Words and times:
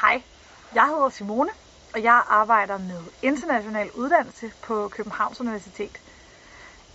Hej, 0.00 0.22
jeg 0.74 0.86
hedder 0.86 1.08
Simone, 1.08 1.50
og 1.94 2.02
jeg 2.02 2.22
arbejder 2.28 2.78
med 2.78 3.00
international 3.22 3.90
uddannelse 3.92 4.52
på 4.62 4.88
Københavns 4.88 5.40
Universitet. 5.40 5.98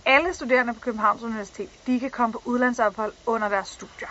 Alle 0.06 0.34
studerende 0.34 0.74
på 0.74 0.80
Københavns 0.80 1.22
Universitet 1.22 1.70
de 1.86 2.00
kan 2.00 2.10
komme 2.10 2.32
på 2.32 2.42
udlandsophold 2.44 3.12
under 3.26 3.48
deres 3.48 3.68
studier. 3.68 4.08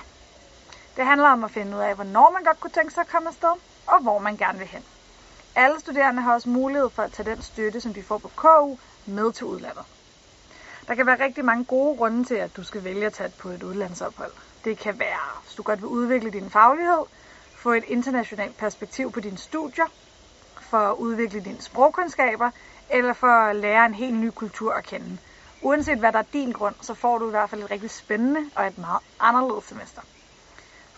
Det 0.97 1.05
handler 1.05 1.29
om 1.29 1.43
at 1.43 1.51
finde 1.51 1.77
ud 1.77 1.81
af, 1.81 1.95
hvornår 1.95 2.31
man 2.31 2.43
godt 2.43 2.59
kunne 2.59 2.71
tænke 2.71 2.93
sig 2.93 3.01
at 3.01 3.07
komme 3.07 3.29
afsted, 3.29 3.53
og 3.87 4.01
hvor 4.01 4.19
man 4.19 4.37
gerne 4.37 4.59
vil 4.59 4.67
hen. 4.67 4.83
Alle 5.55 5.79
studerende 5.79 6.21
har 6.21 6.33
også 6.33 6.49
mulighed 6.49 6.89
for 6.89 7.03
at 7.03 7.11
tage 7.11 7.29
den 7.29 7.41
støtte, 7.41 7.81
som 7.81 7.93
de 7.93 8.03
får 8.03 8.17
på 8.17 8.31
KU, 8.35 8.77
med 9.05 9.31
til 9.31 9.45
udlandet. 9.45 9.85
Der 10.87 10.95
kan 10.95 11.05
være 11.05 11.23
rigtig 11.25 11.45
mange 11.45 11.65
gode 11.65 11.97
grunde 11.97 12.23
til, 12.23 12.35
at 12.35 12.57
du 12.57 12.63
skal 12.63 12.83
vælge 12.83 13.05
at 13.05 13.13
tage 13.13 13.31
på 13.39 13.49
et 13.49 13.63
udlandsophold. 13.63 14.31
Det 14.63 14.77
kan 14.77 14.99
være, 14.99 15.41
hvis 15.43 15.55
du 15.55 15.63
godt 15.63 15.81
vil 15.81 15.87
udvikle 15.87 16.31
din 16.31 16.49
faglighed, 16.49 17.05
få 17.63 17.71
et 17.73 17.83
internationalt 17.87 18.57
perspektiv 18.57 19.11
på 19.11 19.19
dine 19.19 19.37
studier, 19.37 19.85
for 20.61 20.77
at 20.77 20.95
udvikle 20.95 21.39
dine 21.39 21.61
sprogkundskaber, 21.61 22.49
eller 22.91 23.13
for 23.13 23.27
at 23.27 23.55
lære 23.55 23.85
en 23.85 23.93
helt 23.93 24.15
ny 24.15 24.29
kultur 24.29 24.73
at 24.73 24.83
kende. 24.83 25.17
Uanset 25.61 25.99
hvad 25.99 26.11
der 26.11 26.19
er 26.19 26.31
din 26.33 26.51
grund, 26.51 26.75
så 26.81 26.93
får 26.93 27.17
du 27.17 27.27
i 27.27 27.29
hvert 27.29 27.49
fald 27.49 27.63
et 27.63 27.71
rigtig 27.71 27.89
spændende 27.89 28.49
og 28.55 28.67
et 28.67 28.77
meget 28.77 28.99
anderledes 29.19 29.63
semester. 29.63 30.01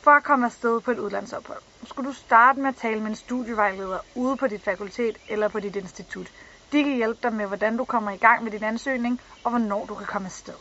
For 0.03 0.11
at 0.11 0.23
komme 0.23 0.45
afsted 0.45 0.81
på 0.81 0.91
et 0.91 0.99
udlandsophold, 0.99 1.61
skulle 1.83 2.09
du 2.09 2.13
starte 2.13 2.59
med 2.59 2.69
at 2.69 2.75
tale 2.75 2.99
med 2.99 3.07
en 3.07 3.15
studievejleder 3.15 3.99
ude 4.15 4.37
på 4.37 4.47
dit 4.47 4.63
fakultet 4.63 5.17
eller 5.29 5.47
på 5.47 5.59
dit 5.59 5.75
institut. 5.75 6.31
De 6.71 6.83
kan 6.83 6.95
hjælpe 6.95 7.19
dig 7.23 7.33
med, 7.33 7.45
hvordan 7.45 7.77
du 7.77 7.85
kommer 7.85 8.11
i 8.11 8.17
gang 8.17 8.43
med 8.43 8.51
din 8.51 8.63
ansøgning 8.63 9.21
og 9.43 9.49
hvornår 9.49 9.85
du 9.85 9.95
kan 9.95 10.07
komme 10.07 10.25
afsted. 10.25 10.59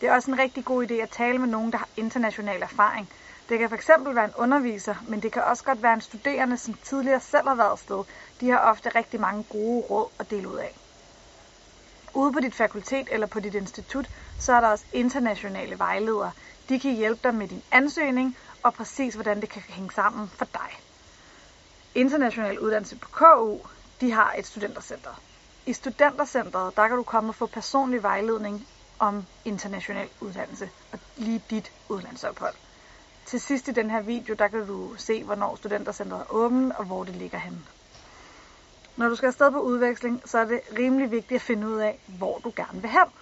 Det 0.00 0.08
er 0.08 0.14
også 0.14 0.30
en 0.30 0.38
rigtig 0.38 0.64
god 0.64 0.90
idé 0.90 0.94
at 0.94 1.10
tale 1.10 1.38
med 1.38 1.48
nogen, 1.48 1.72
der 1.72 1.78
har 1.78 1.88
international 1.96 2.62
erfaring. 2.62 3.08
Det 3.48 3.58
kan 3.58 3.70
fx 3.70 3.88
være 3.88 4.24
en 4.24 4.34
underviser, 4.36 4.94
men 5.08 5.22
det 5.22 5.32
kan 5.32 5.44
også 5.44 5.64
godt 5.64 5.82
være 5.82 5.94
en 5.94 6.00
studerende, 6.00 6.56
som 6.56 6.74
tidligere 6.74 7.20
selv 7.20 7.48
har 7.48 7.54
været 7.54 7.78
sted. 7.78 8.04
De 8.40 8.50
har 8.50 8.58
ofte 8.58 8.88
rigtig 8.88 9.20
mange 9.20 9.44
gode 9.50 9.86
råd 9.90 10.08
at 10.18 10.30
dele 10.30 10.48
ud 10.48 10.56
af. 10.56 10.76
Ude 12.14 12.32
på 12.32 12.40
dit 12.40 12.54
fakultet 12.54 13.08
eller 13.10 13.26
på 13.26 13.40
dit 13.40 13.54
institut, 13.54 14.10
så 14.38 14.52
er 14.52 14.60
der 14.60 14.68
også 14.68 14.84
internationale 14.92 15.78
vejledere. 15.78 16.32
De 16.68 16.80
kan 16.80 16.94
hjælpe 16.94 17.20
dig 17.24 17.34
med 17.34 17.48
din 17.48 17.62
ansøgning 17.72 18.36
og 18.62 18.74
præcis 18.74 19.14
hvordan 19.14 19.40
det 19.40 19.48
kan 19.48 19.62
hænge 19.68 19.90
sammen 19.90 20.28
for 20.28 20.44
dig. 20.44 20.80
International 21.94 22.58
uddannelse 22.58 22.96
på 22.96 23.08
KU, 23.08 23.58
de 24.00 24.12
har 24.12 24.34
et 24.38 24.46
studentercenter. 24.46 25.20
I 25.66 25.72
studentercenteret, 25.72 26.76
der 26.76 26.88
kan 26.88 26.96
du 26.96 27.02
komme 27.02 27.30
og 27.30 27.34
få 27.34 27.46
personlig 27.46 28.02
vejledning 28.02 28.66
om 28.98 29.26
international 29.44 30.08
uddannelse 30.20 30.70
og 30.92 30.98
lige 31.16 31.42
dit 31.50 31.72
udlandsophold. 31.88 32.54
Til 33.26 33.40
sidst 33.40 33.68
i 33.68 33.72
den 33.72 33.90
her 33.90 34.00
video, 34.00 34.34
der 34.34 34.48
kan 34.48 34.66
du 34.66 34.94
se, 34.96 35.24
hvornår 35.24 35.56
studentercentret 35.56 36.20
er 36.20 36.32
åbent 36.32 36.72
og 36.76 36.84
hvor 36.84 37.04
det 37.04 37.16
ligger 37.16 37.38
henne. 37.38 37.58
Når 38.96 39.08
du 39.08 39.16
skal 39.16 39.26
afsted 39.26 39.50
på 39.52 39.60
udveksling, 39.60 40.22
så 40.24 40.38
er 40.38 40.44
det 40.44 40.60
rimelig 40.78 41.10
vigtigt 41.10 41.38
at 41.38 41.42
finde 41.42 41.68
ud 41.68 41.78
af, 41.78 42.00
hvor 42.06 42.40
du 42.44 42.52
gerne 42.56 42.80
vil 42.80 42.90
hen. 42.90 43.12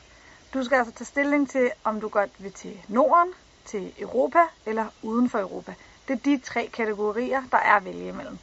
Du 0.54 0.64
skal 0.64 0.76
altså 0.76 0.92
tage 0.92 1.06
stilling 1.06 1.50
til, 1.50 1.70
om 1.84 2.00
du 2.00 2.08
godt 2.08 2.30
vil 2.38 2.52
til 2.52 2.82
Norden, 2.88 3.34
til 3.64 3.92
Europa 3.98 4.38
eller 4.66 4.86
uden 5.02 5.30
for 5.30 5.38
Europa. 5.38 5.74
Det 6.08 6.14
er 6.14 6.20
de 6.20 6.38
tre 6.38 6.70
kategorier, 6.72 7.42
der 7.50 7.58
er 7.58 7.74
at 7.76 7.84
vælge 7.84 8.08
imellem. 8.08 8.38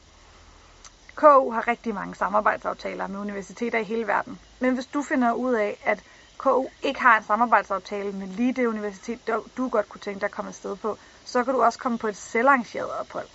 KU 1.16 1.52
har 1.52 1.68
rigtig 1.68 1.94
mange 1.94 2.16
samarbejdsaftaler 2.16 3.08
med 3.08 3.20
universiteter 3.20 3.80
i 3.80 3.84
hele 3.84 4.08
verden. 4.08 4.40
Men 4.60 4.74
hvis 4.74 4.86
du 4.86 5.02
finder 5.02 5.34
ud 5.34 5.54
af, 5.54 5.80
at 5.84 6.04
KU 6.38 6.66
ikke 6.84 7.02
har 7.02 7.18
en 7.18 7.24
samarbejdsaftale 7.24 8.12
med 8.12 8.28
lige 8.28 8.54
det 8.54 8.66
universitet, 8.66 9.20
du 9.58 9.70
godt 9.70 9.90
kunne 9.90 10.02
tænke 10.02 10.20
dig 10.20 10.26
at 10.26 10.32
komme 10.32 10.50
afsted 10.50 10.76
på, 10.76 10.98
så 11.26 11.44
kan 11.44 11.54
du 11.54 11.62
også 11.64 11.80
komme 11.80 11.98
på 11.98 12.08
et 12.08 12.16
selvarrangeret 12.16 12.92
ophold. 13.00 13.28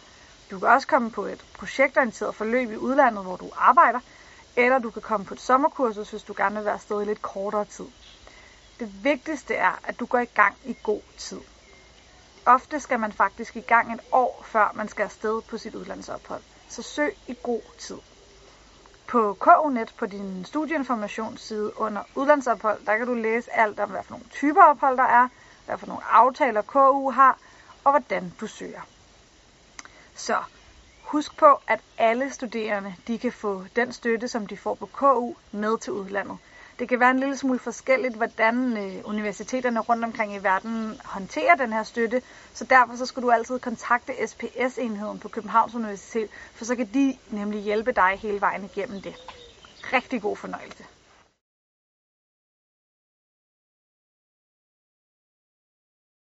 Du 0.51 0.59
kan 0.59 0.69
også 0.69 0.87
komme 0.87 1.11
på 1.11 1.27
et 1.27 1.45
projektorienteret 1.59 2.35
forløb 2.35 2.71
i 2.71 2.77
udlandet, 2.77 3.25
hvor 3.25 3.37
du 3.37 3.51
arbejder, 3.57 4.01
eller 4.57 4.79
du 4.79 4.91
kan 4.91 5.03
komme 5.03 5.27
på 5.27 5.35
et 5.35 5.41
sommerkursus, 5.41 6.11
hvis 6.11 6.23
du 6.23 6.35
gerne 6.37 6.55
vil 6.55 6.65
være 6.65 6.75
afsted 6.75 7.03
i 7.03 7.05
lidt 7.05 7.23
kortere 7.23 7.65
tid. 7.65 7.87
Det 8.81 9.05
vigtigste 9.05 9.55
er, 9.55 9.81
at 9.85 10.01
du 10.01 10.07
går 10.07 10.19
i 10.19 10.25
gang 10.35 10.55
i 10.65 10.77
god 10.83 11.01
tid. 11.19 11.41
Ofte 12.47 12.81
skal 12.81 13.01
man 13.01 13.13
faktisk 13.13 13.57
i 13.57 13.61
gang 13.61 13.93
et 13.93 14.01
år, 14.13 14.43
før 14.45 14.73
man 14.75 14.89
skal 14.89 15.03
afsted 15.03 15.43
på 15.43 15.57
sit 15.59 15.75
udlandsophold. 15.75 16.43
Så 16.69 16.83
søg 16.83 17.17
i 17.29 17.37
god 17.43 17.63
tid. 17.79 17.97
På 19.13 19.37
KUNet 19.41 19.95
på 19.99 20.07
din 20.07 20.45
studieinformationsside 20.45 21.81
under 21.81 22.03
udlandsophold, 22.15 22.87
der 22.87 22.97
kan 22.97 23.07
du 23.07 23.15
læse 23.15 23.53
alt 23.53 23.81
om, 23.81 23.91
hvad 23.91 24.03
for 24.03 24.13
nogle 24.13 24.27
typer 24.31 24.63
ophold 24.63 24.97
der 24.97 25.03
er, 25.03 25.29
hvad 25.67 25.79
for 25.79 25.87
nogle 25.87 26.05
aftaler 26.05 26.63
KU 26.63 27.11
har, 27.11 27.39
og 27.85 27.93
hvordan 27.93 28.33
du 28.41 28.47
søger. 28.47 28.81
Så 30.15 30.37
husk 31.03 31.37
på, 31.37 31.61
at 31.67 31.81
alle 31.99 32.31
studerende 32.31 32.95
de 33.07 33.19
kan 33.19 33.33
få 33.33 33.65
den 33.77 33.93
støtte, 33.93 34.29
som 34.29 34.47
de 34.47 34.57
får 34.57 34.75
på 34.75 34.87
KU, 34.87 35.35
med 35.51 35.79
til 35.79 35.93
udlandet. 35.93 36.39
Det 36.79 36.89
kan 36.89 37.01
være 37.01 37.11
en 37.11 37.19
lille 37.19 37.37
smule 37.37 37.59
forskelligt, 37.59 38.15
hvordan 38.15 38.77
øh, 38.77 39.01
universiteterne 39.05 39.81
rundt 39.81 40.05
omkring 40.05 40.35
i 40.35 40.39
verden 40.39 41.01
håndterer 41.05 41.55
den 41.55 41.73
her 41.73 41.83
støtte, 41.83 42.23
så 42.55 42.65
derfor 42.65 42.97
så 42.97 43.07
skal 43.07 43.23
du 43.23 43.31
altid 43.31 43.59
kontakte 43.59 44.13
SPS-enheden 44.27 45.19
på 45.19 45.29
Københavns 45.29 45.75
Universitet, 45.75 46.29
for 46.55 46.65
så 46.65 46.77
kan 46.77 46.89
de 46.95 47.19
nemlig 47.31 47.61
hjælpe 47.61 47.93
dig 47.93 48.19
hele 48.19 48.41
vejen 48.41 48.65
igennem 48.65 49.01
det. 49.01 49.15
Rigtig 49.93 50.23
god 50.23 50.37
fornøjelse. 50.37 50.85